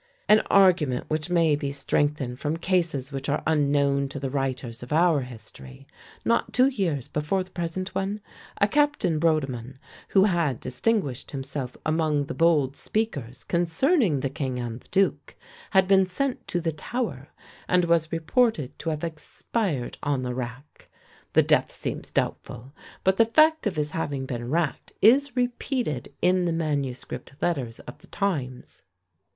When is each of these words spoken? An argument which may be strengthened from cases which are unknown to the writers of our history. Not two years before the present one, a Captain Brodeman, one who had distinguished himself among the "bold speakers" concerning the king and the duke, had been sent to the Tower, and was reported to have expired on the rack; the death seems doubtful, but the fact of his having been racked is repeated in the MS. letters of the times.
An 0.27 0.39
argument 0.49 1.05
which 1.09 1.29
may 1.29 1.55
be 1.55 1.71
strengthened 1.71 2.39
from 2.39 2.57
cases 2.57 3.11
which 3.11 3.29
are 3.29 3.43
unknown 3.45 4.09
to 4.09 4.19
the 4.19 4.31
writers 4.31 4.81
of 4.81 4.91
our 4.91 5.21
history. 5.21 5.85
Not 6.25 6.53
two 6.53 6.69
years 6.69 7.07
before 7.07 7.43
the 7.43 7.51
present 7.51 7.93
one, 7.93 8.19
a 8.59 8.67
Captain 8.67 9.19
Brodeman, 9.19 9.63
one 9.63 9.79
who 10.09 10.23
had 10.23 10.59
distinguished 10.59 11.29
himself 11.29 11.77
among 11.85 12.25
the 12.25 12.33
"bold 12.33 12.75
speakers" 12.75 13.43
concerning 13.43 14.21
the 14.21 14.29
king 14.31 14.57
and 14.57 14.79
the 14.81 14.87
duke, 14.87 15.35
had 15.69 15.87
been 15.87 16.07
sent 16.07 16.47
to 16.47 16.59
the 16.59 16.71
Tower, 16.71 17.27
and 17.67 17.85
was 17.85 18.11
reported 18.11 18.79
to 18.79 18.89
have 18.89 19.03
expired 19.03 19.99
on 20.01 20.23
the 20.23 20.33
rack; 20.33 20.89
the 21.33 21.43
death 21.43 21.71
seems 21.71 22.09
doubtful, 22.09 22.73
but 23.03 23.17
the 23.17 23.25
fact 23.25 23.67
of 23.67 23.75
his 23.75 23.91
having 23.91 24.25
been 24.25 24.49
racked 24.49 24.93
is 24.99 25.35
repeated 25.35 26.11
in 26.23 26.45
the 26.45 26.51
MS. 26.75 27.05
letters 27.39 27.79
of 27.81 27.99
the 27.99 28.07
times. 28.07 28.81